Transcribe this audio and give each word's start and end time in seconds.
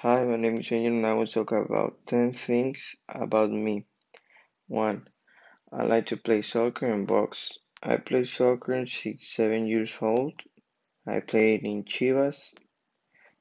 Hi, 0.00 0.26
my 0.26 0.36
name 0.36 0.58
is 0.58 0.70
Angel 0.70 0.92
and 0.92 1.06
I 1.06 1.14
will 1.14 1.26
talk 1.26 1.52
about 1.52 2.06
10 2.06 2.34
things 2.34 2.96
about 3.08 3.50
me. 3.50 3.86
1. 4.68 5.08
I 5.72 5.84
like 5.84 6.04
to 6.08 6.18
play 6.18 6.42
soccer 6.42 6.84
and 6.84 7.06
box. 7.06 7.56
I 7.82 7.96
played 7.96 8.28
soccer 8.28 8.84
since 8.84 9.26
7 9.26 9.66
years 9.66 9.96
old. 10.02 10.34
I 11.06 11.20
played 11.20 11.64
in 11.64 11.84
Chivas. 11.84 12.52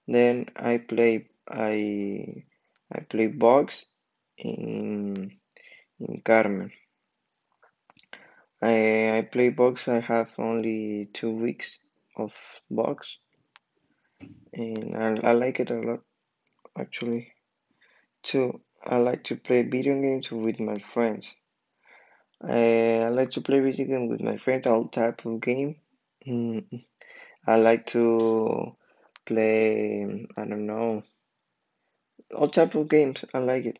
Then 0.07 0.45
I 0.55 0.77
play 0.77 1.27
I 1.45 2.45
I 2.89 2.99
play 3.01 3.27
box 3.27 3.83
in 4.37 5.37
in 5.99 6.21
Carmen. 6.23 6.71
I 8.61 9.17
I 9.17 9.21
play 9.23 9.49
box 9.49 9.89
I 9.89 9.99
have 9.99 10.31
only 10.39 11.09
2 11.11 11.31
weeks 11.31 11.79
of 12.15 12.33
box 12.71 13.17
and 14.53 14.95
I, 14.95 15.31
I 15.31 15.31
like 15.33 15.59
it 15.59 15.69
a 15.69 15.81
lot 15.81 15.99
actually. 16.77 17.33
2. 18.23 18.59
I 18.87 18.97
like 18.97 19.23
to 19.25 19.35
play 19.35 19.63
video 19.63 19.99
games 19.99 20.31
with 20.31 20.59
my 20.59 20.77
friends. 20.93 21.27
I, 22.41 23.03
I 23.03 23.09
like 23.09 23.31
to 23.31 23.41
play 23.41 23.59
video 23.59 23.87
games 23.87 24.11
with 24.11 24.21
my 24.21 24.37
friends, 24.37 24.67
all 24.67 24.87
type 24.87 25.25
of 25.25 25.41
game. 25.41 25.77
Mm, 26.27 26.83
I 27.47 27.55
like 27.57 27.85
to 27.87 28.75
play, 29.25 30.27
I 30.37 30.45
don't 30.45 30.65
know, 30.65 31.03
all 32.35 32.49
type 32.49 32.75
of 32.75 32.89
games. 32.89 33.23
I 33.33 33.39
like 33.39 33.65
it. 33.65 33.77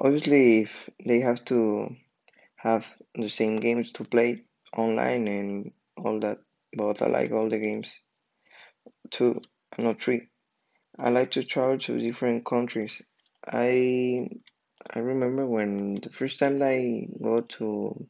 Obviously, 0.00 0.62
if 0.62 0.90
they 1.04 1.20
have 1.20 1.44
to 1.46 1.96
have 2.56 2.86
the 3.14 3.28
same 3.28 3.56
games 3.56 3.92
to 3.92 4.04
play 4.04 4.42
online 4.76 5.28
and 5.28 5.72
all 5.96 6.18
that, 6.20 6.38
but 6.76 7.00
I 7.02 7.06
like 7.06 7.32
all 7.32 7.48
the 7.48 7.58
games. 7.58 7.92
Two, 9.10 9.40
not 9.78 10.02
three. 10.02 10.28
I 10.98 11.10
like 11.10 11.30
to 11.32 11.44
travel 11.44 11.78
to 11.78 11.98
different 12.00 12.44
countries. 12.44 13.00
I 13.46 14.28
I 14.90 14.98
remember 14.98 15.46
when 15.46 15.94
the 15.96 16.10
first 16.10 16.38
time 16.40 16.58
that 16.58 16.68
I 16.68 17.06
go 17.22 17.42
to 17.42 18.08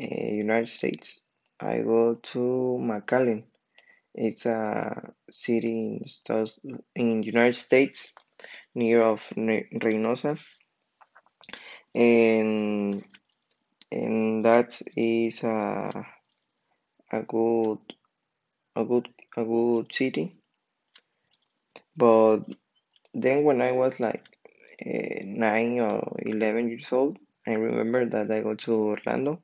uh, 0.00 0.04
United 0.46 0.68
States, 0.68 1.20
I 1.60 1.80
go 1.82 2.14
to 2.16 2.38
McAllen. 2.80 3.44
It's 4.14 4.46
a 4.46 5.12
city 5.30 6.02
in 6.28 6.80
in 6.96 7.22
United 7.24 7.56
States 7.58 8.12
near 8.74 9.02
of 9.02 9.22
Reynosa, 9.36 10.38
and 11.94 13.04
and 13.92 14.44
that 14.44 14.80
is 14.96 15.42
a 15.44 16.06
a 17.12 17.22
good 17.22 17.80
a 18.76 18.84
good 18.84 19.08
a 19.36 19.44
good 19.44 19.92
city. 19.92 20.36
But 21.98 22.44
then 23.12 23.44
when 23.44 23.60
I 23.60 23.72
was 23.72 23.98
like 23.98 24.24
uh, 24.86 25.20
nine 25.24 25.80
or 25.80 26.16
eleven 26.20 26.68
years 26.68 26.92
old, 26.92 27.18
I 27.46 27.54
remember 27.54 28.06
that 28.06 28.30
I 28.30 28.40
go 28.40 28.54
to 28.54 28.72
Orlando 28.72 29.42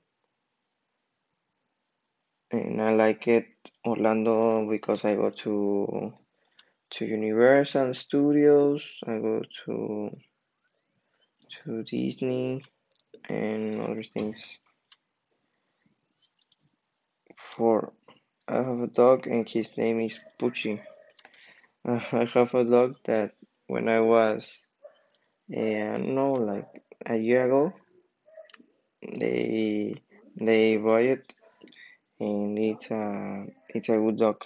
and 2.53 2.81
I 2.81 2.95
like 2.95 3.27
it 3.27 3.47
Orlando 3.85 4.69
because 4.71 5.05
I 5.05 5.17
go 5.17 5.31
to 5.31 6.15
to 6.91 7.05
Universal 7.05 7.95
Studios, 7.95 9.01
I 9.05 9.19
go 9.19 9.43
to 9.65 10.17
to 11.55 11.83
Disney 11.83 12.63
and 13.29 13.81
other 13.81 14.05
things. 14.05 14.61
For 17.37 17.93
I 18.47 18.57
have 18.57 18.81
a 18.81 18.87
dog 18.87 19.27
and 19.27 19.49
his 19.49 19.77
name 19.77 20.01
is 20.01 20.21
Pucci. 20.39 20.81
I 21.85 21.97
have 22.35 22.55
a 22.55 22.65
dog 22.65 22.97
that 23.05 23.33
when 23.69 23.89
I 23.89 24.01
was 24.01 24.67
uh, 25.57 25.97
know 25.99 26.33
like 26.33 26.69
a 27.07 27.17
year 27.17 27.47
ago 27.47 27.75
they 29.21 29.95
they 30.49 30.77
buy 30.77 31.03
it 31.15 31.33
and 32.21 32.59
it's 32.59 32.91
a 32.91 33.47
it's 33.71 33.89
a 33.91 33.99
good 33.99 34.19
dog. 34.19 34.45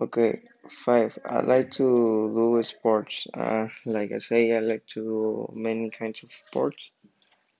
Okay, 0.00 0.42
five. 0.84 1.18
I 1.24 1.40
like 1.40 1.70
to 1.72 1.86
do 2.38 2.62
sports. 2.64 3.26
Uh, 3.34 3.68
like 3.86 4.12
I 4.12 4.18
say, 4.18 4.56
I 4.56 4.60
like 4.60 4.86
to 4.94 5.00
do 5.02 5.52
many 5.54 5.90
kinds 5.90 6.22
of 6.24 6.32
sports, 6.32 6.90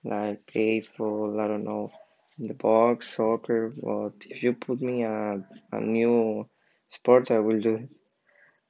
like 0.03 0.39
baseball. 0.53 1.39
I 1.39 1.47
don't 1.47 1.65
know, 1.65 1.91
the 2.39 2.55
box, 2.55 3.15
soccer. 3.15 3.73
But 3.81 4.15
if 4.29 4.43
you 4.43 4.53
put 4.53 4.81
me 4.81 5.03
a 5.03 5.43
a 5.71 5.79
new 5.81 6.47
sport, 6.89 7.31
I 7.31 7.39
will 7.39 7.61
do 7.61 7.75
it. 7.75 7.89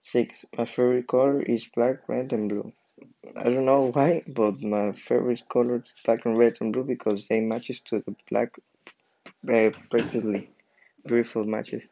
Six. 0.02 0.44
My 0.58 0.66
favorite 0.66 1.08
color 1.08 1.42
is 1.42 1.66
black, 1.68 2.10
red, 2.10 2.34
and 2.34 2.50
blue. 2.50 2.74
I 3.36 3.46
don't 3.46 3.66
know 3.66 3.92
why, 3.92 4.24
but 4.28 4.62
my 4.62 4.94
favorite 4.94 5.44
color 5.50 5.78
is 5.78 5.94
black 6.06 6.26
and 6.26 6.38
red 6.38 6.58
and 6.62 6.74
blue 6.74 6.84
because 6.84 7.28
they 7.28 7.42
matches 7.42 7.82
to 7.84 8.00
the 8.02 8.16
black 8.30 8.58
uh, 9.50 9.72
perfectly. 9.92 10.50
Beautiful 11.06 11.46
matches. 11.46 11.84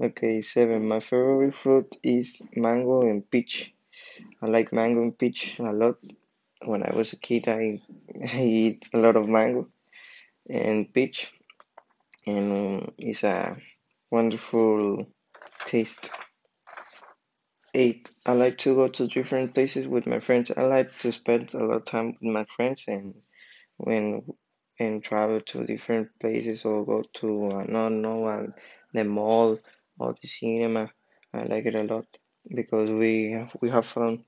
Okay, 0.00 0.42
seven. 0.42 0.88
My 0.88 1.00
favorite 1.00 1.54
fruit 1.54 1.96
is 2.02 2.42
mango 2.56 3.02
and 3.02 3.28
peach. 3.30 3.74
I 4.42 4.46
like 4.46 4.72
mango 4.72 5.02
and 5.02 5.18
peach 5.18 5.58
a 5.58 5.72
lot. 5.72 5.98
When 6.64 6.82
I 6.82 6.94
was 6.96 7.12
a 7.12 7.18
kid, 7.18 7.48
I, 7.48 7.80
I 8.24 8.42
eat 8.42 8.84
a 8.94 8.98
lot 8.98 9.16
of 9.16 9.28
mango 9.28 9.68
and 10.50 10.92
peach, 10.92 11.32
and 12.26 12.52
um, 12.52 12.92
it's 12.98 13.24
a 13.24 13.56
wonderful 14.10 15.06
taste. 15.66 16.10
Eight. 17.76 18.10
I 18.26 18.32
like 18.32 18.58
to 18.58 18.74
go 18.74 18.88
to 18.88 19.06
different 19.06 19.54
places 19.54 19.86
with 19.86 20.04
my 20.04 20.18
friends. 20.18 20.50
I 20.56 20.62
like 20.64 20.98
to 20.98 21.12
spend 21.12 21.54
a 21.54 21.58
lot 21.64 21.76
of 21.76 21.84
time 21.84 22.08
with 22.20 22.22
my 22.22 22.44
friends 22.46 22.86
and 22.88 23.14
when 23.76 24.24
and 24.80 25.04
travel 25.04 25.40
to 25.42 25.64
different 25.66 26.08
places 26.20 26.64
or 26.64 26.84
go 26.86 27.02
to 27.20 27.48
I 27.52 27.66
don't 27.66 28.02
know 28.02 28.52
the 28.92 29.04
mall 29.04 29.60
or 29.98 30.14
the 30.20 30.28
cinema. 30.28 30.90
I 31.34 31.44
like 31.44 31.66
it 31.66 31.76
a 31.76 31.84
lot 31.84 32.06
because 32.48 32.90
we 32.90 33.46
we 33.60 33.70
have 33.70 33.86
fun. 33.86 34.24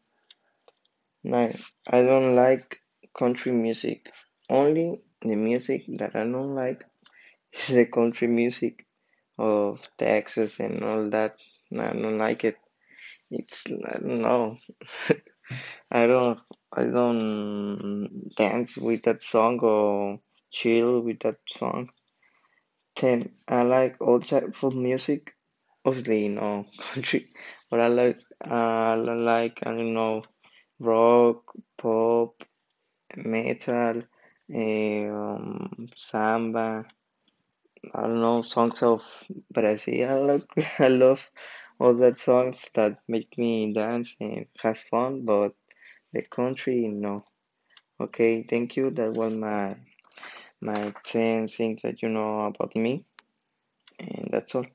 Nine. 1.23 1.57
I 1.87 2.03
don't 2.03 2.35
like 2.35 2.81
country 3.17 3.53
music. 3.53 4.13
Only 4.51 5.01
the 5.23 5.37
music 5.37 5.85
that 5.99 6.17
I 6.17 6.25
don't 6.25 6.57
like 6.57 6.85
is 7.53 7.69
the 7.69 7.87
country 7.87 8.29
music 8.29 8.87
of 9.39 9.89
Texas 9.99 10.61
and 10.61 10.83
all 10.85 11.11
that. 11.11 11.37
I 11.73 11.93
don't 11.93 12.19
like 12.19 12.45
it. 12.45 12.59
It's 13.31 13.67
I 13.71 13.99
don't 14.01 14.21
know. 14.21 14.59
I 15.91 16.07
don't 16.07 16.41
I 16.73 16.85
don't 16.85 18.33
dance 18.37 18.77
with 18.77 19.03
that 19.05 19.23
song 19.23 19.61
or 19.61 20.21
chill 20.51 21.01
with 21.01 21.21
that 21.21 21.39
song. 21.49 21.91
Ten. 22.95 23.33
I 23.49 23.63
like 23.63 23.97
all 24.01 24.21
type 24.21 24.63
of 24.63 24.75
music. 24.75 25.35
Obviously, 25.85 26.29
no 26.29 26.67
country, 26.81 27.31
but 27.71 27.81
I 27.81 27.89
like 27.89 28.21
uh, 28.45 28.55
I 28.55 28.95
like 28.97 29.61
I 29.63 29.71
don't 29.71 29.95
know 29.95 30.23
rock, 30.79 31.53
pop, 31.79 32.45
metal, 33.17 34.03
um, 34.55 35.89
samba. 35.97 36.87
I 37.95 38.01
don't 38.03 38.21
know 38.21 38.41
songs 38.43 38.83
of 38.83 39.03
Brazil. 39.51 40.09
I 40.09 40.15
love 40.15 40.45
I 40.79 40.89
love 40.89 41.31
all 41.81 41.95
that 41.95 42.19
songs 42.19 42.69
that 42.75 42.99
make 43.09 43.37
me 43.39 43.73
dance 43.73 44.17
and 44.21 44.47
have 44.61 44.79
fun. 44.79 45.25
But 45.25 45.55
the 46.13 46.23
country, 46.23 46.89
no. 46.89 47.25
Okay, 48.01 48.43
thank 48.45 48.77
you. 48.77 48.91
That 48.91 49.13
was 49.13 49.35
my 49.35 49.77
my 50.61 50.95
ten 51.05 51.49
things 51.49 51.83
that 51.83 52.03
you 52.03 52.09
know 52.11 52.41
about 52.43 52.77
me, 52.77 53.05
and 54.01 54.29
that's 54.31 54.55
all. 54.55 54.67